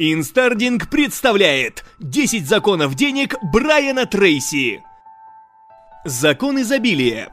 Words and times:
Инстардинг 0.00 0.88
представляет 0.90 1.84
10 1.98 2.46
законов 2.46 2.94
денег 2.94 3.34
Брайана 3.42 4.06
Трейси. 4.06 4.84
Закон 6.04 6.60
изобилия. 6.60 7.30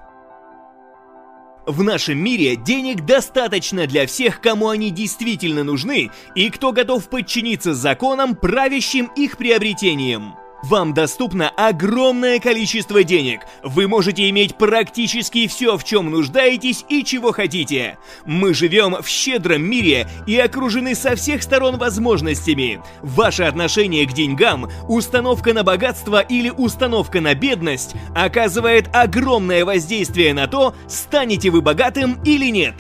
В 1.68 1.84
нашем 1.84 2.18
мире 2.18 2.56
денег 2.56 3.06
достаточно 3.06 3.86
для 3.86 4.08
всех, 4.08 4.42
кому 4.42 4.70
они 4.70 4.90
действительно 4.90 5.64
нужны, 5.64 6.10
и 6.34 6.50
кто 6.50 6.72
готов 6.72 7.08
подчиниться 7.08 7.76
законам, 7.76 8.36
правящим 8.36 9.12
их 9.16 9.38
приобретением. 9.38 10.34
Вам 10.68 10.96
доступно 10.96 11.50
огромное 11.50 12.40
количество 12.40 13.04
денег. 13.04 13.42
Вы 13.62 13.88
можете 13.88 14.28
иметь 14.30 14.56
практически 14.56 15.46
все, 15.46 15.78
в 15.78 15.84
чем 15.84 16.10
нуждаетесь 16.10 16.84
и 16.90 17.04
чего 17.04 17.32
хотите. 17.32 18.00
Мы 18.26 18.56
живем 18.56 18.96
в 19.04 19.08
щедром 19.08 19.62
мире 19.62 20.08
и 20.26 20.36
окружены 20.40 20.96
со 20.96 21.16
всех 21.16 21.44
сторон 21.44 21.78
возможностями. 21.78 22.82
Ваше 23.04 23.44
отношение 23.44 24.08
к 24.08 24.14
деньгам, 24.14 24.68
установка 24.88 25.54
на 25.54 25.64
богатство 25.64 26.20
или 26.20 26.50
установка 26.50 27.22
на 27.22 27.36
бедность 27.36 27.94
оказывает 28.16 28.90
огромное 28.92 29.66
воздействие 29.66 30.34
на 30.34 30.48
то, 30.48 30.74
станете 30.88 31.52
вы 31.52 31.62
богатым 31.62 32.18
или 32.24 32.50
нет. 32.50 32.74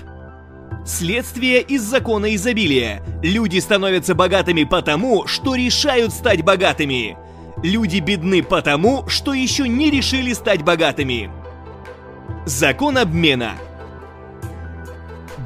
Следствие 0.87 1.61
из 1.61 1.83
закона 1.83 2.33
изобилия. 2.33 3.03
Люди 3.21 3.59
становятся 3.59 4.15
богатыми 4.15 4.63
потому, 4.63 5.27
что 5.27 5.53
решают 5.53 6.13
стать 6.13 6.41
богатыми. 6.41 7.15
Люди 7.65 7.97
бедны 7.97 8.43
потому, 8.43 9.09
что 9.09 9.33
еще 9.33 9.67
не 9.67 9.89
решили 9.89 10.33
стать 10.33 10.61
богатыми. 10.61 11.31
Закон 12.45 12.95
обмена. 12.95 13.53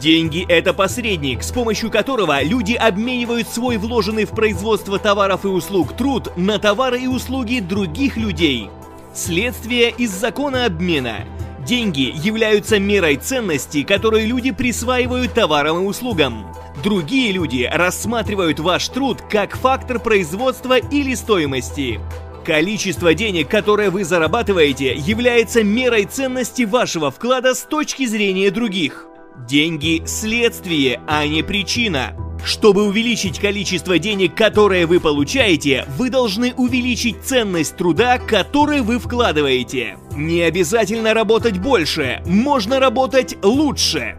Деньги– 0.01 0.45
это 0.49 0.73
посредник, 0.73 1.43
с 1.43 1.53
помощью 1.53 1.89
которого 1.89 2.43
люди 2.43 2.73
обменивают 2.73 3.47
свой 3.47 3.77
вложенный 3.77 4.25
в 4.25 4.31
производство 4.31 4.99
товаров 4.99 5.45
и 5.45 5.47
услуг 5.47 5.95
труд 5.95 6.35
на 6.35 6.59
товары 6.59 7.03
и 7.03 7.07
услуги 7.07 7.61
других 7.61 8.17
людей. 8.17 8.69
Следствие 9.13 9.89
из 9.89 10.11
закона 10.11 10.65
обмена. 10.65 11.23
Деньги 11.69 12.11
являются 12.15 12.79
мерой 12.79 13.17
ценности, 13.17 13.83
которую 13.83 14.25
люди 14.25 14.49
присваивают 14.49 15.35
товарам 15.35 15.77
и 15.77 15.85
услугам. 15.85 16.47
Другие 16.83 17.31
люди 17.31 17.69
рассматривают 17.71 18.59
ваш 18.59 18.89
труд 18.89 19.21
как 19.29 19.55
фактор 19.55 19.99
производства 19.99 20.77
или 20.79 21.13
стоимости. 21.13 21.99
Количество 22.43 23.13
денег, 23.13 23.49
которое 23.49 23.91
вы 23.91 24.03
зарабатываете, 24.03 24.95
является 24.95 25.63
мерой 25.63 26.05
ценности 26.05 26.63
вашего 26.63 27.11
вклада 27.11 27.53
с 27.53 27.61
точки 27.61 28.07
зрения 28.07 28.49
других. 28.49 29.05
Деньги– 29.47 30.01
следствие, 30.07 30.99
а 31.05 31.27
не 31.27 31.43
причина. 31.43 32.15
Чтобы 32.43 32.83
увеличить 32.87 33.39
количество 33.39 33.99
денег, 33.99 34.35
которые 34.35 34.85
вы 34.85 34.99
получаете, 34.99 35.85
вы 35.97 36.09
должны 36.09 36.53
увеличить 36.53 37.17
ценность 37.23 37.75
труда, 37.75 38.17
который 38.17 38.81
вы 38.81 38.99
вкладываете. 38.99 39.97
Не 40.15 40.41
обязательно 40.41 41.13
работать 41.13 41.57
больше, 41.59 42.21
можно 42.25 42.79
работать 42.79 43.37
лучше. 43.43 44.17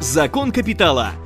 Закон 0.00 0.52
капитала– 0.52 1.12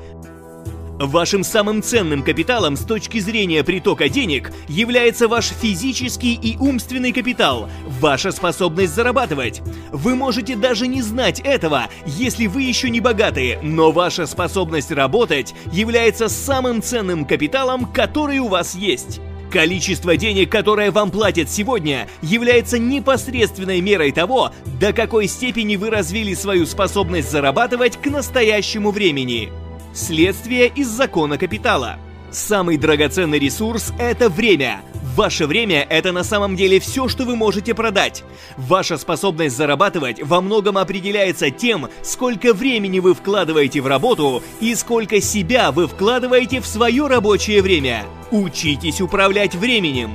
Вашим 0.98 1.44
самым 1.44 1.80
ценным 1.80 2.24
капиталом 2.24 2.76
с 2.76 2.80
точки 2.80 3.20
зрения 3.20 3.62
притока 3.62 4.08
денег 4.08 4.50
является 4.66 5.28
ваш 5.28 5.46
физический 5.46 6.34
и 6.34 6.56
умственный 6.56 7.12
капитал, 7.12 7.70
ваша 8.00 8.32
способность 8.32 8.94
зарабатывать. 8.94 9.62
Вы 9.92 10.16
можете 10.16 10.56
даже 10.56 10.88
не 10.88 11.00
знать 11.00 11.38
этого, 11.38 11.86
если 12.04 12.48
вы 12.48 12.62
еще 12.62 12.90
не 12.90 12.98
богатые, 12.98 13.60
но 13.62 13.92
ваша 13.92 14.26
способность 14.26 14.90
работать 14.90 15.54
является 15.70 16.28
самым 16.28 16.82
ценным 16.82 17.26
капиталом, 17.26 17.86
который 17.86 18.40
у 18.40 18.48
вас 18.48 18.74
есть. 18.74 19.20
Количество 19.52 20.16
денег, 20.16 20.50
которое 20.50 20.90
вам 20.90 21.12
платят 21.12 21.48
сегодня, 21.48 22.08
является 22.22 22.76
непосредственной 22.80 23.80
мерой 23.80 24.10
того, 24.10 24.50
до 24.80 24.92
какой 24.92 25.28
степени 25.28 25.76
вы 25.76 25.90
развили 25.90 26.34
свою 26.34 26.66
способность 26.66 27.30
зарабатывать 27.30 27.96
к 27.96 28.06
настоящему 28.06 28.90
времени. 28.90 29.52
Следствие 29.92 30.68
из 30.68 30.88
закона 30.88 31.38
капитала. 31.38 31.98
Самый 32.30 32.76
драгоценный 32.76 33.38
ресурс– 33.38 33.92
это 33.98 34.28
время. 34.28 34.82
Ваше 35.16 35.46
время– 35.46 35.86
это 35.90 36.12
на 36.12 36.22
самом 36.22 36.56
деле 36.56 36.78
все, 36.78 37.08
что 37.08 37.24
вы 37.24 37.36
можете 37.36 37.74
продать. 37.74 38.22
Ваша 38.56 38.98
способность 38.98 39.56
зарабатывать 39.56 40.22
во 40.22 40.40
многом 40.40 40.76
определяется 40.76 41.50
тем, 41.50 41.88
сколько 42.02 42.52
времени 42.52 43.00
вы 43.00 43.14
вкладываете 43.14 43.80
в 43.80 43.86
работу 43.86 44.42
и 44.60 44.74
сколько 44.74 45.20
себя 45.20 45.72
вы 45.72 45.88
вкладываете 45.88 46.60
в 46.60 46.66
свое 46.66 47.06
рабочее 47.06 47.62
время. 47.62 48.04
Учитесь 48.30 49.00
управлять 49.00 49.54
временем. 49.54 50.12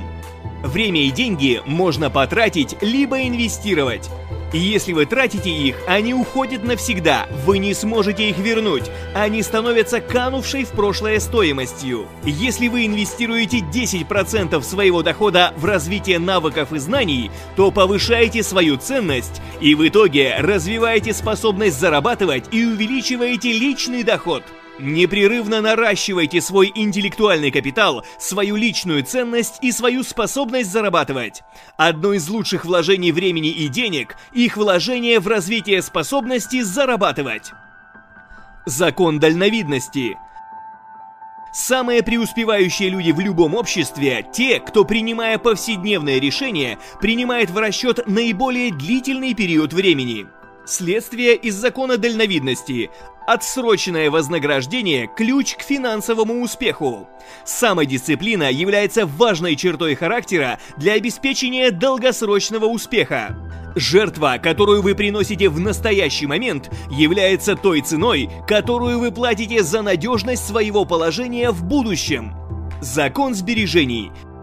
Время 0.62 1.02
и 1.02 1.10
деньги 1.10 1.60
можно 1.66 2.08
потратить 2.08 2.76
либо 2.80 3.26
инвестировать. 3.26 4.08
Если 4.52 4.92
вы 4.92 5.06
тратите 5.06 5.50
их, 5.50 5.76
они 5.86 6.14
уходят 6.14 6.62
навсегда, 6.62 7.26
вы 7.44 7.58
не 7.58 7.74
сможете 7.74 8.30
их 8.30 8.38
вернуть, 8.38 8.84
они 9.14 9.42
становятся 9.42 10.00
канувшей 10.00 10.64
в 10.64 10.70
прошлое 10.70 11.18
стоимостью. 11.18 12.06
Если 12.24 12.68
вы 12.68 12.86
инвестируете 12.86 13.58
10% 13.58 14.62
своего 14.62 15.02
дохода 15.02 15.52
в 15.56 15.64
развитие 15.64 16.18
навыков 16.18 16.72
и 16.72 16.78
знаний, 16.78 17.30
то 17.56 17.70
повышаете 17.70 18.42
свою 18.42 18.76
ценность 18.76 19.40
и 19.60 19.74
в 19.74 19.86
итоге 19.88 20.36
развиваете 20.38 21.12
способность 21.12 21.78
зарабатывать 21.78 22.44
и 22.52 22.64
увеличиваете 22.64 23.52
личный 23.52 24.02
доход. 24.02 24.44
Непрерывно 24.78 25.60
наращивайте 25.60 26.40
свой 26.40 26.72
интеллектуальный 26.74 27.52
капитал, 27.52 28.04
свою 28.18 28.56
личную 28.56 29.04
ценность 29.04 29.58
и 29.62 29.70
свою 29.70 30.02
способность 30.02 30.70
зарабатывать. 30.70 31.42
Одно 31.76 32.12
из 32.12 32.28
лучших 32.28 32.64
вложений 32.64 33.12
времени 33.12 33.50
и 33.50 33.68
денег– 33.68 34.16
их 34.32 34.56
вложение 34.56 35.20
в 35.20 35.28
развитие 35.28 35.80
способности 35.80 36.62
зарабатывать. 36.62 37.52
Закон 38.66 39.20
дальновидности– 39.20 40.16
Самые 41.54 42.02
преуспевающие 42.02 42.88
люди 42.88 43.12
в 43.12 43.20
любом 43.20 43.54
обществе– 43.54 44.26
те, 44.32 44.58
кто, 44.58 44.84
принимая 44.84 45.38
повседневные 45.38 46.18
решения, 46.18 46.78
принимает 47.00 47.48
в 47.48 47.56
расчет 47.56 48.08
наиболее 48.08 48.72
длительный 48.72 49.34
период 49.34 49.72
времени. 49.72 50.26
Следствие 50.66 51.36
из 51.36 51.56
закона 51.56 51.98
дальновидности. 51.98 52.90
Отсроченное 53.26 54.10
вознаграждение– 54.10 55.10
ключ 55.16 55.56
к 55.56 55.60
финансовому 55.60 56.42
успеху. 56.42 57.06
Самодисциплина 57.44 58.50
является 58.50 59.04
важной 59.04 59.56
чертой 59.56 59.94
характера 59.94 60.58
для 60.78 60.94
обеспечения 60.94 61.70
долгосрочного 61.70 62.64
успеха. 62.64 63.36
Жертва, 63.76 64.38
которую 64.42 64.80
вы 64.80 64.94
приносите 64.94 65.50
в 65.50 65.60
настоящий 65.60 66.26
момент, 66.26 66.70
является 66.90 67.56
той 67.56 67.82
ценой, 67.82 68.30
которую 68.48 69.00
вы 69.00 69.12
платите 69.12 69.62
за 69.62 69.82
надежность 69.82 70.46
своего 70.46 70.86
положения 70.86 71.50
в 71.50 71.62
будущем. 71.62 72.34
Закон 72.80 73.34
сбережений– 73.34 74.12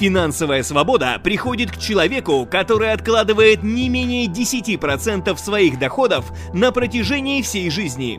Финансовая 0.00 0.62
свобода 0.62 1.20
приходит 1.22 1.72
к 1.72 1.76
человеку, 1.76 2.48
который 2.50 2.90
откладывает 2.90 3.62
не 3.62 3.90
менее 3.90 4.28
10% 4.28 5.36
своих 5.36 5.78
доходов 5.78 6.32
на 6.54 6.72
протяжении 6.72 7.42
всей 7.42 7.68
жизни. 7.68 8.18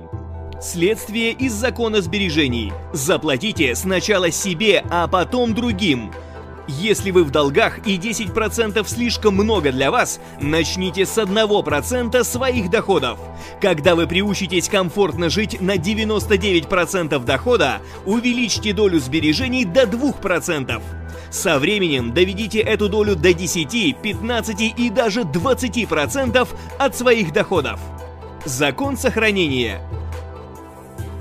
Следствие 0.62 1.32
из 1.32 1.54
закона 1.54 2.02
сбережений. 2.02 2.72
Заплатите 2.94 3.74
сначала 3.74 4.30
себе, 4.30 4.86
а 4.92 5.08
потом 5.08 5.56
другим– 5.56 6.14
если 6.68 7.12
вы 7.12 7.24
в 7.24 7.32
долгах 7.32 7.86
и 7.86 7.98
10% 7.98 8.88
слишком 8.88 9.34
много 9.34 9.72
для 9.72 9.92
вас, 9.92 10.22
начните 10.40 11.06
с 11.06 11.18
1% 11.18 12.24
своих 12.24 12.70
доходов. 12.70 13.20
Когда 13.60 13.96
вы 13.96 14.08
приучитесь 14.08 14.70
комфортно 14.70 15.30
жить 15.30 15.60
на 15.60 15.76
99% 15.76 17.26
дохода, 17.26 17.80
увеличьте 18.06 18.72
долю 18.72 19.00
сбережений 19.00 19.66
до 19.66 19.84
2%. 19.84 20.82
Со 21.32 21.60
временем 21.60 22.14
доведите 22.14 22.60
эту 22.60 22.90
долю 22.90 23.16
до 23.16 23.34
10, 23.34 23.96
15 24.02 24.62
и 24.78 24.90
даже 24.90 25.22
20% 25.22 26.48
от 26.78 26.96
своих 26.96 27.32
доходов. 27.32 27.80
Закон 28.44 28.98
сохранения. 28.98 29.82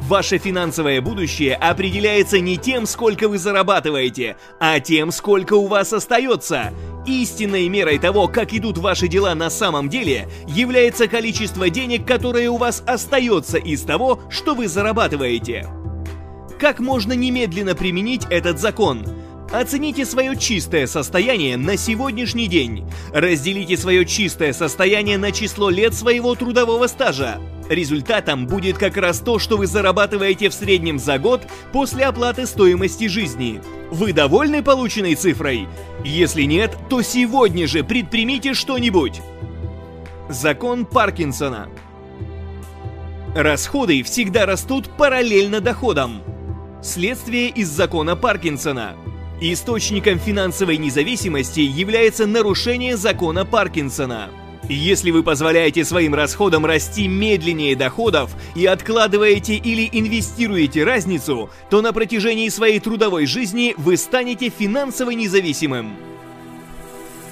Ваше 0.02 0.38
финансовое 0.38 1.00
будущее 1.00 1.54
определяется 1.54 2.40
не 2.40 2.56
тем, 2.56 2.86
сколько 2.86 3.28
вы 3.28 3.38
зарабатываете, 3.38 4.36
а 4.58 4.80
тем, 4.80 5.12
сколько 5.12 5.54
у 5.54 5.68
вас 5.68 5.92
остается. 5.92 6.72
Истинной 7.06 7.68
мерой 7.68 8.00
того, 8.00 8.26
как 8.26 8.52
идут 8.52 8.78
ваши 8.78 9.06
дела 9.06 9.36
на 9.36 9.48
самом 9.48 9.88
деле, 9.88 10.28
является 10.48 11.06
количество 11.06 11.70
денег, 11.70 12.04
которое 12.04 12.50
у 12.50 12.56
вас 12.56 12.82
остается 12.84 13.58
из 13.58 13.82
того, 13.82 14.20
что 14.28 14.56
вы 14.56 14.66
зарабатываете. 14.66 15.68
Как 16.58 16.80
можно 16.80 17.12
немедленно 17.12 17.76
применить 17.76 18.26
этот 18.28 18.58
закон? 18.58 19.06
Оцените 19.52 20.04
свое 20.04 20.36
чистое 20.36 20.86
состояние 20.86 21.56
на 21.56 21.76
сегодняшний 21.76 22.46
день. 22.46 22.84
Разделите 23.12 23.76
свое 23.76 24.06
чистое 24.06 24.52
состояние 24.52 25.18
на 25.18 25.32
число 25.32 25.70
лет 25.70 25.92
своего 25.92 26.36
трудового 26.36 26.86
стажа. 26.86 27.40
Результатом 27.68 28.46
будет 28.46 28.78
как 28.78 28.96
раз 28.96 29.18
то, 29.18 29.40
что 29.40 29.56
вы 29.56 29.66
зарабатываете 29.66 30.50
в 30.50 30.54
среднем 30.54 31.00
за 31.00 31.18
год 31.18 31.42
после 31.72 32.04
оплаты 32.04 32.46
стоимости 32.46 33.08
жизни. 33.08 33.60
Вы 33.90 34.12
довольны 34.12 34.62
полученной 34.62 35.16
цифрой? 35.16 35.66
Если 36.04 36.42
нет, 36.42 36.76
то 36.88 37.02
сегодня 37.02 37.66
же 37.66 37.82
предпримите 37.82 38.54
что-нибудь. 38.54 39.20
Закон 40.28 40.86
Паркинсона 40.86 41.68
Расходы 43.34 44.04
всегда 44.04 44.46
растут 44.46 44.88
параллельно 44.96 45.60
доходам. 45.60 46.22
Следствие 46.82 47.48
из 47.48 47.68
закона 47.68 48.14
Паркинсона– 48.14 48.94
Источником 49.42 50.18
финансовой 50.18 50.76
независимости 50.76 51.60
является 51.60 52.26
нарушение 52.26 52.98
закона 52.98 53.46
Паркинсона. 53.46 54.28
Если 54.68 55.10
вы 55.10 55.22
позволяете 55.22 55.82
своим 55.86 56.14
расходам 56.14 56.66
расти 56.66 57.08
медленнее 57.08 57.74
доходов 57.74 58.30
и 58.54 58.66
откладываете 58.66 59.54
или 59.54 59.88
инвестируете 59.90 60.84
разницу, 60.84 61.48
то 61.70 61.80
на 61.80 61.94
протяжении 61.94 62.50
своей 62.50 62.80
трудовой 62.80 63.24
жизни 63.24 63.74
вы 63.78 63.96
станете 63.96 64.50
финансово 64.50 65.10
независимым. 65.12 65.96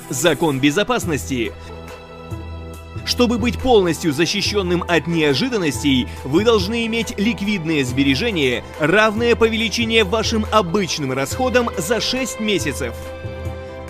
Закон 0.09 0.61
безопасности 0.61 1.53
чтобы 3.05 3.39
быть 3.39 3.59
полностью 3.59 4.13
защищенным 4.13 4.85
от 4.87 5.07
неожиданностей, 5.07 6.09
вы 6.25 6.45
должны 6.45 6.87
иметь 6.87 7.19
ликвидные 7.19 7.85
сбережения, 7.85 8.65
равные 8.81 9.37
по 9.37 9.49
величине 9.49 10.05
вашим 10.05 10.47
обычным 10.53 11.13
расходам 11.13 11.71
за 11.77 12.01
6 12.01 12.41
месяцев. 12.41 12.95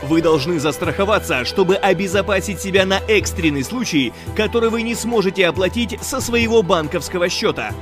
Вы 0.03 0.23
должны 0.23 0.61
застраховаться, 0.61 1.45
чтобы 1.45 1.75
обезопасить 1.75 2.61
себя 2.61 2.87
на 2.87 3.01
экстренный 3.09 3.65
случай, 3.65 4.13
который 4.37 4.71
вы 4.71 4.83
не 4.83 4.95
сможете 4.95 5.47
оплатить 5.47 5.99
со 6.01 6.21
своего 6.21 6.63
банковского 6.63 7.29
счета. 7.29 7.75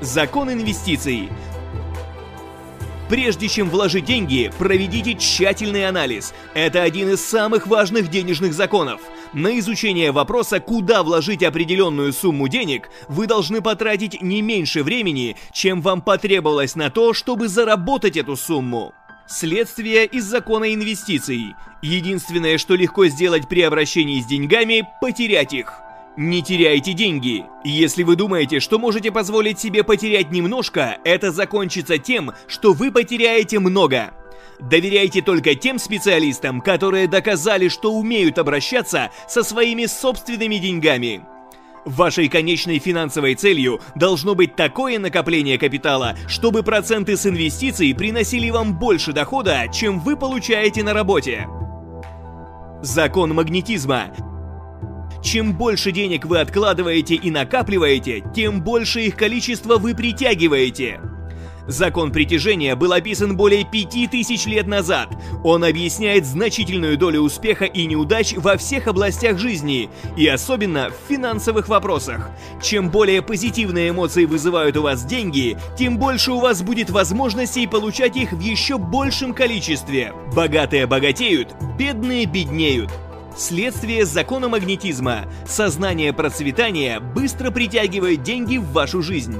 Закон 0.00 0.52
инвестиций. 0.52 1.28
Прежде 3.08 3.48
чем 3.48 3.70
вложить 3.70 4.04
деньги, 4.04 4.50
проведите 4.58 5.14
тщательный 5.14 5.86
анализ. 5.86 6.34
Это 6.54 6.82
один 6.82 7.10
из 7.10 7.24
самых 7.24 7.66
важных 7.66 8.08
денежных 8.08 8.52
законов. 8.52 9.00
На 9.36 9.58
изучение 9.58 10.12
вопроса, 10.12 10.60
куда 10.60 11.02
вложить 11.02 11.42
определенную 11.42 12.14
сумму 12.14 12.48
денег, 12.48 12.88
вы 13.06 13.26
должны 13.26 13.60
потратить 13.60 14.22
не 14.22 14.40
меньше 14.40 14.82
времени, 14.82 15.36
чем 15.52 15.82
вам 15.82 16.00
потребовалось 16.00 16.74
на 16.74 16.88
то, 16.88 17.12
чтобы 17.12 17.46
заработать 17.48 18.16
эту 18.16 18.34
сумму. 18.34 18.94
Следствие 19.28 20.06
из 20.06 20.24
закона 20.24 20.72
инвестиций. 20.72 21.54
Единственное, 21.82 22.56
что 22.56 22.76
легко 22.76 23.08
сделать 23.08 23.46
при 23.46 23.60
обращении 23.60 24.22
с 24.22 24.24
деньгами– 24.24 24.88
потерять 25.02 25.52
их. 25.52 25.82
Не 26.16 26.42
теряйте 26.42 26.94
деньги. 26.94 27.44
Если 27.62 28.04
вы 28.04 28.16
думаете, 28.16 28.58
что 28.58 28.78
можете 28.78 29.12
позволить 29.12 29.60
себе 29.60 29.84
потерять 29.84 30.30
немножко, 30.30 30.96
это 31.04 31.30
закончится 31.30 31.98
тем, 31.98 32.32
что 32.46 32.72
вы 32.72 32.90
потеряете 32.90 33.58
много. 33.58 34.14
Доверяйте 34.60 35.22
только 35.22 35.54
тем 35.54 35.78
специалистам, 35.78 36.60
которые 36.60 37.08
доказали, 37.08 37.68
что 37.68 37.92
умеют 37.92 38.38
обращаться 38.38 39.10
со 39.28 39.42
своими 39.42 39.86
собственными 39.86 40.56
деньгами. 40.56 41.22
Вашей 41.86 42.28
конечной 42.28 42.80
финансовой 42.80 43.36
целью 43.36 43.80
должно 43.94 44.34
быть 44.34 44.56
такое 44.56 44.98
накопление 44.98 45.56
капитала, 45.56 46.16
чтобы 46.26 46.64
проценты 46.64 47.16
с 47.16 47.26
инвестиций 47.26 47.94
приносили 47.94 48.50
вам 48.50 48.76
больше 48.76 49.12
дохода, 49.12 49.66
чем 49.72 50.00
вы 50.00 50.16
получаете 50.16 50.82
на 50.82 50.94
работе. 50.94 51.46
Закон 52.82 53.34
магнетизма. 53.34 54.06
Чем 55.22 55.56
больше 55.56 55.92
денег 55.92 56.24
вы 56.24 56.40
откладываете 56.40 57.14
и 57.14 57.30
накапливаете, 57.30 58.22
тем 58.34 58.62
больше 58.62 59.02
их 59.02 59.16
количество 59.16 59.76
вы 59.76 59.94
притягиваете. 59.94 61.00
Закон 61.66 62.12
притяжения 62.12 62.76
был 62.76 62.92
описан 62.92 63.36
более 63.36 63.64
пяти 63.64 64.06
тысяч 64.06 64.46
лет 64.46 64.66
назад. 64.66 65.08
Он 65.42 65.64
объясняет 65.64 66.24
значительную 66.24 66.96
долю 66.96 67.20
успеха 67.20 67.64
и 67.64 67.86
неудач 67.86 68.34
во 68.36 68.56
всех 68.56 68.86
областях 68.86 69.38
жизни, 69.38 69.90
и 70.16 70.26
особенно 70.26 70.90
в 70.90 71.08
финансовых 71.08 71.68
вопросах. 71.68 72.30
Чем 72.62 72.90
более 72.90 73.22
позитивные 73.22 73.90
эмоции 73.90 74.24
вызывают 74.24 74.76
у 74.76 74.82
вас 74.82 75.04
деньги, 75.04 75.58
тем 75.76 75.98
больше 75.98 76.32
у 76.32 76.40
вас 76.40 76.62
будет 76.62 76.90
возможностей 76.90 77.66
получать 77.66 78.16
их 78.16 78.32
в 78.32 78.40
еще 78.40 78.78
большем 78.78 79.34
количестве. 79.34 80.12
Богатые 80.34 80.86
богатеют, 80.86 81.54
бедные 81.78 82.26
беднеют. 82.26 82.90
Следствие 83.36 84.06
закона 84.06 84.48
магнетизма. 84.48 85.26
Сознание 85.46 86.14
процветания 86.14 87.00
быстро 87.00 87.50
притягивает 87.50 88.22
деньги 88.22 88.56
в 88.56 88.72
вашу 88.72 89.02
жизнь. 89.02 89.36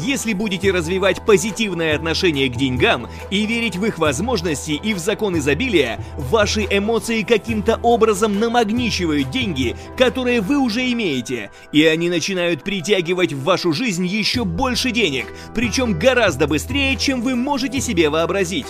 Если 0.00 0.32
будете 0.32 0.70
развивать 0.70 1.24
позитивное 1.26 1.96
отношение 1.96 2.48
к 2.48 2.56
деньгам 2.56 3.08
и 3.30 3.46
верить 3.46 3.76
в 3.76 3.84
их 3.84 3.98
возможности 3.98 4.72
и 4.72 4.94
в 4.94 4.98
закон 4.98 5.36
изобилия, 5.38 5.98
ваши 6.16 6.66
эмоции 6.70 7.22
каким-то 7.22 7.80
образом 7.82 8.38
намагничивают 8.38 9.30
деньги, 9.30 9.76
которые 9.96 10.40
вы 10.40 10.58
уже 10.58 10.90
имеете, 10.92 11.50
и 11.72 11.84
они 11.84 12.10
начинают 12.10 12.62
притягивать 12.62 13.32
в 13.32 13.42
вашу 13.42 13.72
жизнь 13.72 14.06
еще 14.06 14.44
больше 14.44 14.92
денег, 14.92 15.26
причем 15.54 15.98
гораздо 15.98 16.46
быстрее, 16.46 16.96
чем 16.96 17.20
вы 17.20 17.34
можете 17.34 17.80
себе 17.80 18.08
вообразить. 18.08 18.66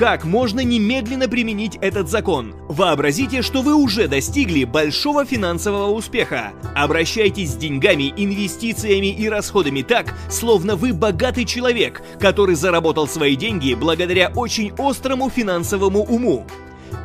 Как 0.00 0.24
можно 0.24 0.60
немедленно 0.60 1.28
применить 1.28 1.76
этот 1.82 2.08
закон? 2.08 2.54
Вообразите, 2.68 3.42
что 3.42 3.60
вы 3.60 3.74
уже 3.74 4.08
достигли 4.08 4.64
большого 4.64 5.26
финансового 5.26 5.90
успеха. 5.90 6.54
Обращайтесь 6.74 7.50
с 7.50 7.56
деньгами, 7.56 8.14
инвестициями 8.16 9.08
и 9.08 9.28
расходами 9.28 9.82
так, 9.82 10.14
словно 10.30 10.76
вы 10.76 10.94
богатый 10.94 11.44
человек, 11.44 12.00
который 12.18 12.54
заработал 12.54 13.06
свои 13.06 13.36
деньги 13.36 13.74
благодаря 13.74 14.32
очень 14.34 14.72
острому 14.78 15.28
финансовому 15.28 16.02
уму. 16.02 16.46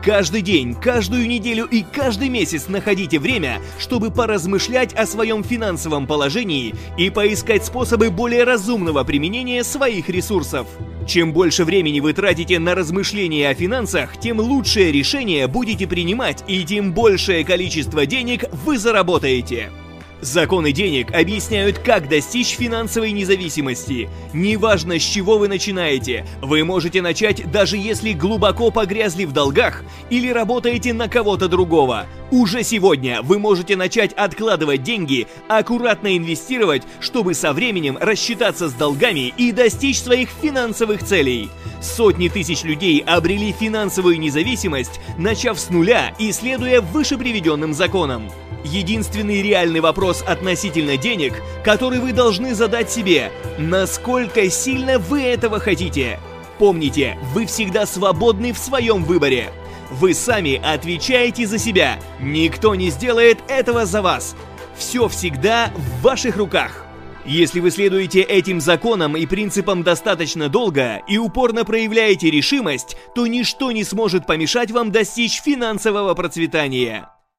Каждый 0.02 0.42
день, 0.42 0.74
каждую 0.74 1.28
неделю 1.28 1.66
и 1.66 1.84
каждый 1.84 2.30
месяц 2.30 2.70
находите 2.70 3.20
время, 3.20 3.60
чтобы 3.78 4.10
поразмышлять 4.10 4.94
о 4.94 5.06
своем 5.06 5.44
финансовом 5.44 6.08
положении 6.08 6.74
и 6.98 7.10
поискать 7.10 7.66
способы 7.66 8.10
более 8.10 8.46
разумного 8.46 9.04
применения 9.04 9.66
своих 9.66 10.08
ресурсов. 10.08 10.66
Чем 11.06 11.34
больше 11.34 11.66
времени 11.66 12.00
вы 12.00 12.14
тратите 12.14 12.58
на 12.58 12.74
размышления 12.74 13.50
о 13.50 13.54
финансах, 13.54 14.20
тем 14.20 14.40
лучшее 14.40 14.92
решение 14.92 15.48
будете 15.48 15.88
принимать 15.88 16.44
и 16.48 16.64
тем 16.64 16.94
большее 16.94 17.46
количество 17.46 18.06
денег 18.06 18.46
вы 18.66 18.78
заработаете. 18.80 19.72
Законы 20.22 20.72
денег 20.72 21.14
объясняют, 21.14 21.80
как 21.80 22.08
достичь 22.08 22.56
финансовой 22.56 23.12
независимости. 23.12 24.10
Неважно, 24.34 24.98
с 24.98 25.04
чего 25.04 25.38
вы 25.38 25.48
начинаете, 25.48 26.26
вы 26.42 26.64
можете 26.64 27.02
начать 27.02 27.52
даже 27.52 27.78
если 27.78 28.14
глубоко 28.14 28.72
погрязли 28.72 29.26
в 29.26 29.34
долгах 29.34 29.84
или 30.10 30.30
работаете 30.30 30.94
на 30.94 31.10
кого-то 31.10 31.48
другого. 31.48 32.08
Уже 32.32 32.64
сегодня 32.64 33.22
вы 33.22 33.38
можете 33.38 33.76
начать 33.76 34.14
откладывать 34.14 34.84
деньги, 34.84 35.28
аккуратно 35.48 36.18
инвестировать, 36.18 36.84
чтобы 37.00 37.34
со 37.34 37.54
временем 37.54 37.98
рассчитаться 38.00 38.68
с 38.68 38.74
долгами 38.74 39.34
и 39.38 39.52
достичь 39.52 40.00
своих 40.00 40.30
финансовых 40.42 41.04
целей. 41.04 41.50
Сотни 41.82 42.30
тысяч 42.30 42.64
людей 42.64 43.04
обрели 43.06 43.52
финансовую 43.52 44.20
независимость, 44.20 45.00
начав 45.20 45.60
с 45.60 45.70
нуля 45.70 46.16
и 46.18 46.32
следуя 46.32 46.82
выше 46.82 47.18
приведенным 47.18 47.74
законам. 47.74 48.30
Единственный 48.66 49.44
реальный 49.44 49.80
вопрос 49.80 50.24
относительно 50.26 50.98
денег, 50.98 51.34
который 51.64 52.00
вы 52.00 52.14
должны 52.14 52.56
задать 52.56 52.90
себе, 52.90 53.32
насколько 53.60 54.50
сильно 54.50 54.98
вы 54.98 55.22
этого 55.22 55.60
хотите. 55.60 56.20
Помните, 56.58 57.16
вы 57.32 57.46
всегда 57.46 57.86
свободны 57.86 58.54
в 58.54 58.58
своем 58.58 59.04
выборе. 59.04 59.52
Вы 59.92 60.16
сами 60.16 60.56
отвечаете 60.56 61.46
за 61.46 61.60
себя. 61.60 62.00
Никто 62.20 62.74
не 62.74 62.90
сделает 62.90 63.38
этого 63.48 63.86
за 63.86 64.02
вас. 64.02 64.36
Все 64.76 65.08
всегда 65.10 65.72
в 65.76 66.02
ваших 66.02 66.36
руках. 66.36 66.88
Если 67.24 67.60
вы 67.60 67.70
следуете 67.70 68.22
этим 68.22 68.60
законам 68.60 69.16
и 69.16 69.28
принципам 69.28 69.84
достаточно 69.84 70.50
долго 70.50 71.04
и 71.08 71.20
упорно 71.20 71.66
проявляете 71.66 72.32
решимость, 72.32 72.98
то 73.14 73.28
ничто 73.28 73.72
не 73.72 73.84
сможет 73.84 74.26
помешать 74.26 74.72
вам 74.72 74.92
достичь 74.92 75.42
финансового 75.42 76.16
процветания. 76.16 77.10